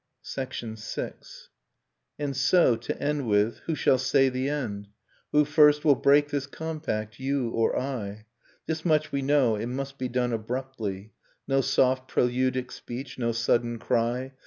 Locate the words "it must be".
9.57-10.07